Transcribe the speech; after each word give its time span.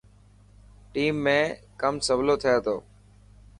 ٽيم 0.93 1.15
۾ 1.27 1.35
ڪم 1.81 1.93
سولو 2.07 2.35
ٿي 2.43 2.53
تو. 2.65 2.75